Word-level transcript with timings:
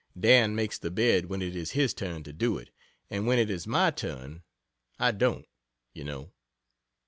Dan 0.19 0.55
makes 0.55 0.79
the 0.79 0.89
bed 0.89 1.27
when 1.27 1.43
it 1.43 1.55
is 1.55 1.73
his 1.73 1.93
turn 1.93 2.23
to 2.23 2.33
do 2.33 2.57
it 2.57 2.71
and 3.11 3.27
when 3.27 3.37
it 3.37 3.51
is 3.51 3.67
my 3.67 3.91
turn, 3.91 4.41
I 4.97 5.11
don't, 5.11 5.45
you 5.93 6.03
know. 6.03 6.31